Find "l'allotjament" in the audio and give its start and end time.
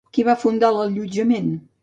0.77-1.53